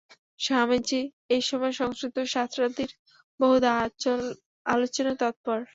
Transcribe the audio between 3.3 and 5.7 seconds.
বহুধা আলোচনায় তৎপর।